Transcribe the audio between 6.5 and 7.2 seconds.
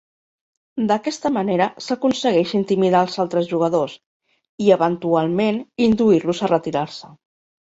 retirar-se.